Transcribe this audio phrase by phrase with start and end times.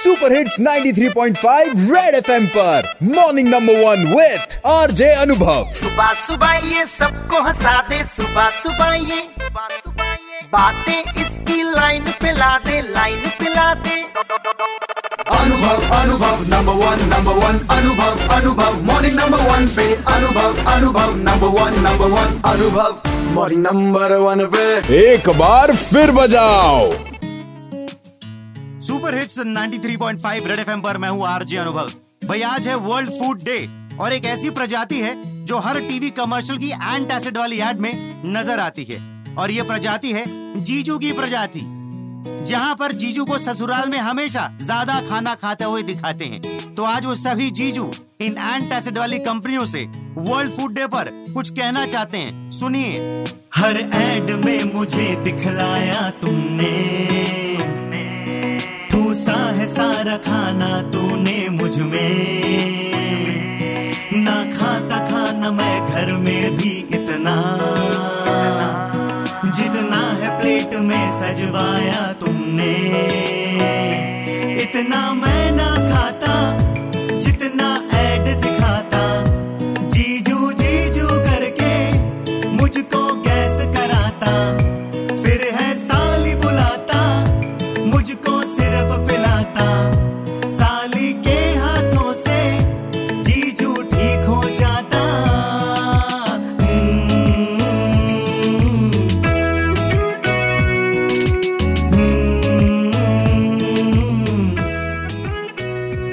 [0.00, 6.84] Super hits 93.5 red FM पर। Morning number one with RJ Anubhav सुबह सुबह ये
[6.88, 9.20] सबको हंसा दे सुबह सुबह ये
[10.52, 13.98] बातें इसकी लाइन पे ला दे लाइन पे ला दे
[15.36, 21.60] अनुभव अनुभव नंबर वन नंबर वन अनुभव अनुभव मॉर्निंग नंबर वन पे। Anubhav Anubhav number
[21.60, 22.90] one number one Anubhav
[23.34, 24.66] morning number one पे।
[25.04, 26.92] एक बार फिर बजाओ।
[28.80, 31.88] सुपर हिट्स 93.5 रेड एफएम पर मैं हूँ आरजे अनुभव।
[32.24, 33.58] भाई, आज है वर्ल्ड फ़ूड डे
[34.00, 38.22] और एक ऐसी प्रजाति है जो हर टीवी कमर्शियल की एंट एसिड वाली एड में
[38.26, 38.98] नज़र आती है।
[39.34, 40.24] और ये प्रजाति है
[40.62, 41.60] जीजू की प्रजाति,
[42.46, 47.06] जहाँ पर जीजू को ससुराल में हमेशा ज़्यादा खाना खाते हुए दिखाते हैं। तो आज
[47.06, 49.84] वो सभी जीजू इन एंट एसिड वाली कंपनियों से
[50.18, 53.24] वर्ल्ड फ़ूड डे पर कुछ कहना चाहते हैं। सुनिए।
[53.56, 57.39] हर एड में मुझे दिखलाया तुमने।
[66.30, 67.34] में भी इतना।
[69.44, 72.74] जितना है प्लेट में सजवाया तुमने।
[74.62, 75.29] इतना मैं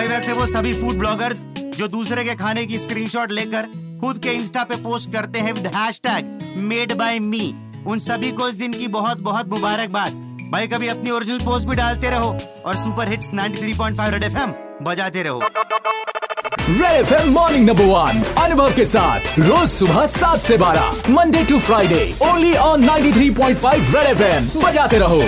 [0.00, 1.42] भाई, वैसे वो सभी फ़ूड ब्लॉगर्स
[1.78, 3.66] जो दूसरे के खाने की स्क्रीनशॉट लेकर
[4.00, 7.42] खुद के इंस्टा पे पोस्ट करते हैं with hashtag made by me
[7.86, 10.12] उन सभी को इस दिन की बहुत बहुत मुबारकबाद।
[10.52, 12.30] भाई, कभी अपनी ओरिजिनल पोस्ट भी डालते रहो
[12.66, 15.42] और सुपर हिट्स 93.5 रेड एफएम बजाते रहो।
[16.70, 21.44] Red F M morning number one Anubhav के साथ, रोज सुबह सात से बारह Monday
[21.44, 25.22] to Friday only on 93.5 red FM बजाते रहो।